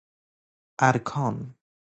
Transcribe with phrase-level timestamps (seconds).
[0.81, 1.53] ارکان